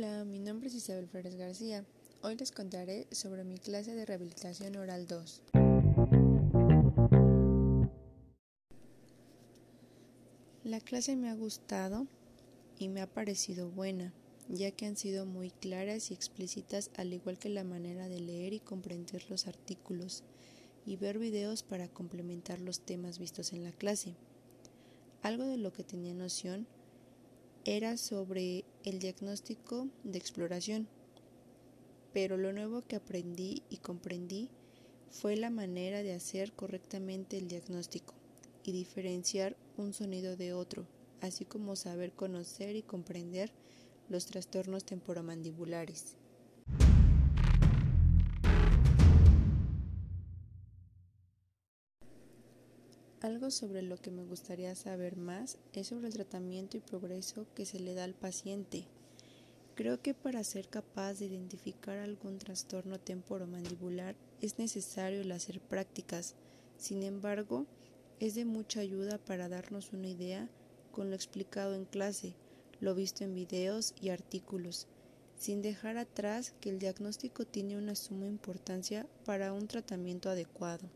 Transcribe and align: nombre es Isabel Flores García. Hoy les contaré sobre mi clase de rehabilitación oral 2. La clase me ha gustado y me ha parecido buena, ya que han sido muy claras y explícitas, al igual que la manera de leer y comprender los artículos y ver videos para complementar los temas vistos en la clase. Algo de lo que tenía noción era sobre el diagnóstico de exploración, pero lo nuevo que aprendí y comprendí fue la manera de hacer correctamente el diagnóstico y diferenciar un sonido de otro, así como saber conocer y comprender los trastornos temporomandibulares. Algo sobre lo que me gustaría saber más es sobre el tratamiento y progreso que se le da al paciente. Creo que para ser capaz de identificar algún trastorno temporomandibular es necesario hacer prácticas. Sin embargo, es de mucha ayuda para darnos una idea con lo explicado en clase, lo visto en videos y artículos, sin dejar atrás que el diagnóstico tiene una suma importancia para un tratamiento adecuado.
nombre 0.00 0.68
es 0.68 0.74
Isabel 0.74 1.06
Flores 1.06 1.36
García. 1.36 1.84
Hoy 2.22 2.36
les 2.36 2.50
contaré 2.50 3.06
sobre 3.10 3.44
mi 3.44 3.58
clase 3.58 3.94
de 3.94 4.06
rehabilitación 4.06 4.76
oral 4.76 5.06
2. 5.06 5.42
La 10.64 10.80
clase 10.80 11.14
me 11.16 11.28
ha 11.28 11.34
gustado 11.34 12.06
y 12.78 12.88
me 12.88 13.02
ha 13.02 13.06
parecido 13.06 13.68
buena, 13.68 14.14
ya 14.48 14.70
que 14.70 14.86
han 14.86 14.96
sido 14.96 15.26
muy 15.26 15.50
claras 15.50 16.10
y 16.10 16.14
explícitas, 16.14 16.90
al 16.96 17.12
igual 17.12 17.38
que 17.38 17.50
la 17.50 17.64
manera 17.64 18.08
de 18.08 18.20
leer 18.20 18.54
y 18.54 18.60
comprender 18.60 19.28
los 19.28 19.46
artículos 19.46 20.24
y 20.86 20.96
ver 20.96 21.18
videos 21.18 21.62
para 21.62 21.88
complementar 21.88 22.60
los 22.60 22.80
temas 22.80 23.18
vistos 23.18 23.52
en 23.52 23.62
la 23.62 23.72
clase. 23.72 24.14
Algo 25.20 25.44
de 25.44 25.58
lo 25.58 25.72
que 25.72 25.84
tenía 25.84 26.14
noción 26.14 26.66
era 27.64 27.96
sobre 27.96 28.64
el 28.84 28.98
diagnóstico 28.98 29.88
de 30.02 30.18
exploración, 30.18 30.88
pero 32.12 32.36
lo 32.36 32.52
nuevo 32.52 32.82
que 32.82 32.96
aprendí 32.96 33.62
y 33.70 33.76
comprendí 33.76 34.50
fue 35.10 35.36
la 35.36 35.50
manera 35.50 36.02
de 36.02 36.12
hacer 36.12 36.52
correctamente 36.52 37.38
el 37.38 37.46
diagnóstico 37.46 38.14
y 38.64 38.72
diferenciar 38.72 39.56
un 39.76 39.92
sonido 39.92 40.36
de 40.36 40.52
otro, 40.52 40.86
así 41.20 41.44
como 41.44 41.76
saber 41.76 42.12
conocer 42.12 42.74
y 42.74 42.82
comprender 42.82 43.52
los 44.08 44.26
trastornos 44.26 44.84
temporomandibulares. 44.84 46.16
Algo 53.22 53.52
sobre 53.52 53.82
lo 53.82 53.98
que 53.98 54.10
me 54.10 54.24
gustaría 54.24 54.74
saber 54.74 55.16
más 55.16 55.56
es 55.74 55.86
sobre 55.86 56.08
el 56.08 56.14
tratamiento 56.14 56.76
y 56.76 56.80
progreso 56.80 57.46
que 57.54 57.64
se 57.64 57.78
le 57.78 57.94
da 57.94 58.02
al 58.02 58.14
paciente. 58.14 58.88
Creo 59.76 60.02
que 60.02 60.12
para 60.12 60.42
ser 60.42 60.66
capaz 60.66 61.20
de 61.20 61.26
identificar 61.26 61.98
algún 61.98 62.38
trastorno 62.38 62.98
temporomandibular 62.98 64.16
es 64.40 64.58
necesario 64.58 65.22
hacer 65.32 65.60
prácticas. 65.60 66.34
Sin 66.78 67.04
embargo, 67.04 67.64
es 68.18 68.34
de 68.34 68.44
mucha 68.44 68.80
ayuda 68.80 69.18
para 69.18 69.48
darnos 69.48 69.92
una 69.92 70.08
idea 70.08 70.48
con 70.90 71.08
lo 71.08 71.14
explicado 71.14 71.76
en 71.76 71.84
clase, 71.84 72.34
lo 72.80 72.96
visto 72.96 73.22
en 73.22 73.36
videos 73.36 73.94
y 74.00 74.08
artículos, 74.08 74.88
sin 75.38 75.62
dejar 75.62 75.96
atrás 75.96 76.54
que 76.60 76.70
el 76.70 76.80
diagnóstico 76.80 77.44
tiene 77.44 77.78
una 77.78 77.94
suma 77.94 78.26
importancia 78.26 79.06
para 79.24 79.52
un 79.52 79.68
tratamiento 79.68 80.28
adecuado. 80.28 80.90